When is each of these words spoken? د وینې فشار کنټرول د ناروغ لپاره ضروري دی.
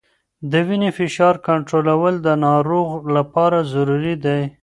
د 0.51 0.53
وینې 0.67 0.89
فشار 0.97 1.35
کنټرول 1.47 2.13
د 2.25 2.27
ناروغ 2.45 2.89
لپاره 3.15 3.57
ضروري 3.73 4.15
دی. 4.25 4.41